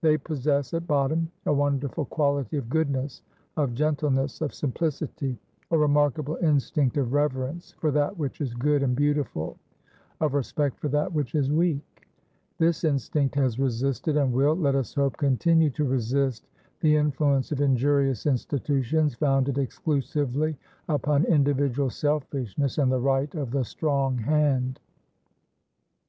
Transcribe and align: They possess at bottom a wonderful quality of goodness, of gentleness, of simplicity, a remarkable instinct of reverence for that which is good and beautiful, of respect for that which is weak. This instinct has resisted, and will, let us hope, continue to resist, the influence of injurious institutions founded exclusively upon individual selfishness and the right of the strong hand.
They 0.00 0.18
possess 0.18 0.74
at 0.74 0.88
bottom 0.88 1.30
a 1.46 1.52
wonderful 1.54 2.04
quality 2.06 2.56
of 2.56 2.68
goodness, 2.68 3.22
of 3.56 3.72
gentleness, 3.72 4.40
of 4.40 4.52
simplicity, 4.52 5.38
a 5.70 5.78
remarkable 5.78 6.34
instinct 6.42 6.96
of 6.96 7.12
reverence 7.12 7.70
for 7.78 7.92
that 7.92 8.18
which 8.18 8.40
is 8.40 8.52
good 8.52 8.82
and 8.82 8.96
beautiful, 8.96 9.58
of 10.20 10.34
respect 10.34 10.80
for 10.80 10.88
that 10.88 11.12
which 11.12 11.36
is 11.36 11.52
weak. 11.52 12.08
This 12.58 12.82
instinct 12.82 13.36
has 13.36 13.60
resisted, 13.60 14.16
and 14.16 14.32
will, 14.32 14.56
let 14.56 14.74
us 14.74 14.92
hope, 14.92 15.16
continue 15.16 15.70
to 15.70 15.84
resist, 15.84 16.48
the 16.80 16.96
influence 16.96 17.52
of 17.52 17.60
injurious 17.60 18.26
institutions 18.26 19.14
founded 19.14 19.56
exclusively 19.56 20.56
upon 20.88 21.24
individual 21.26 21.90
selfishness 21.90 22.76
and 22.78 22.90
the 22.90 22.98
right 23.00 23.32
of 23.36 23.52
the 23.52 23.62
strong 23.64 24.18
hand. 24.18 24.80